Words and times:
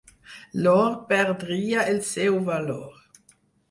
L'or 0.63 0.87
perdria 1.13 1.87
el 1.95 2.03
seu 2.11 2.43
valor. 2.53 3.03